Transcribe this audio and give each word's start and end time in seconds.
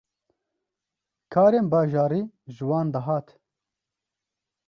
karên 1.33 1.65
bajarî 1.71 2.21
ji 2.53 2.63
wan 2.69 2.87
dihat. 2.93 3.27